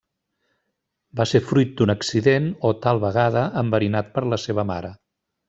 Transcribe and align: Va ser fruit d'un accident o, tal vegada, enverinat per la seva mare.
Va 1.19 1.27
ser 1.31 1.41
fruit 1.49 1.75
d'un 1.81 1.93
accident 1.95 2.47
o, 2.71 2.73
tal 2.87 3.03
vegada, 3.05 3.45
enverinat 3.63 4.11
per 4.17 4.25
la 4.35 4.43
seva 4.49 4.67
mare. 4.73 4.93